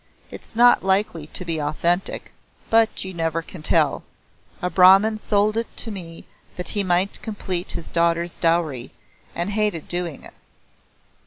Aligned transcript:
It's 0.31 0.55
not 0.55 0.83
likely 0.83 1.27
to 1.27 1.45
be 1.45 1.61
authentic, 1.61 2.31
but 2.71 3.03
you 3.05 3.13
never 3.13 3.43
can 3.43 3.61
tell. 3.61 4.01
A 4.59 4.67
Brahman 4.67 5.19
sold 5.19 5.57
it 5.57 5.67
to 5.77 5.91
me 5.91 6.25
that 6.55 6.69
he 6.69 6.83
might 6.83 7.21
complete 7.21 7.73
his 7.73 7.91
daughter's 7.91 8.39
dowry, 8.39 8.89
and 9.35 9.51
hated 9.51 9.87
doing 9.87 10.23
it." 10.23 10.33